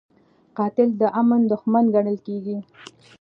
قاتل 0.57 0.89
د 1.01 1.03
امن 1.19 1.41
دښمن 1.51 1.85
ګڼل 1.95 2.17
کېږي 2.27 2.57